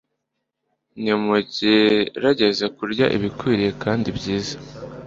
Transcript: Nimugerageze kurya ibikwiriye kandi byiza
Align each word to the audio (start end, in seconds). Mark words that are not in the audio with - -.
Nimugerageze 1.01 2.65
kurya 2.77 3.05
ibikwiriye 3.15 3.71
kandi 3.83 4.07
byiza 4.17 4.55